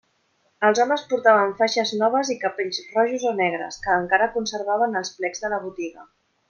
Els 0.69 0.79
homes 0.85 1.03
portaven 1.11 1.53
faixes 1.59 1.91
noves 1.99 2.33
i 2.37 2.37
capells 2.45 2.81
rojos 2.97 3.29
o 3.33 3.37
negres 3.43 3.81
que 3.87 4.01
encara 4.01 4.33
conservaven 4.39 5.03
els 5.03 5.17
plecs 5.21 5.45
de 5.47 5.57
la 5.57 5.65
botiga. 5.69 6.13